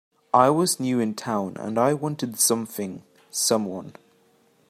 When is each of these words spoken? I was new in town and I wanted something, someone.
I 0.33 0.49
was 0.49 0.79
new 0.79 0.99
in 0.99 1.13
town 1.13 1.57
and 1.59 1.77
I 1.77 1.93
wanted 1.93 2.39
something, 2.39 3.03
someone. 3.29 3.93